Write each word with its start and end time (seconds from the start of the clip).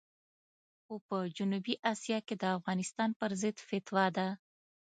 خو 0.83 0.93
په 1.07 1.17
جنوبي 1.37 1.75
اسیا 1.91 2.19
کې 2.27 2.35
د 2.37 2.43
افغانستان 2.57 3.09
پرضد 3.19 3.55
فتوا 3.67 4.05
ده. 4.17 4.27